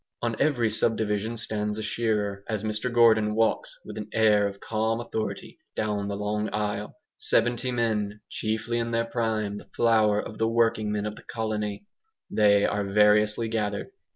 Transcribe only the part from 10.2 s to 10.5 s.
the